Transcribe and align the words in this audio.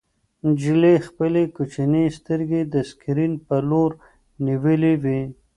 نجلۍ 0.45 0.95
خپلې 1.07 1.43
کوچنۍ 1.55 2.05
سترګې 2.17 2.61
د 2.73 2.75
سکرین 2.89 3.33
په 3.47 3.55
لور 3.69 3.91
نیولې 4.45 4.93
وې. 5.03 5.21